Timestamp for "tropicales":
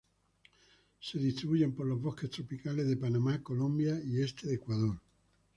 2.31-2.87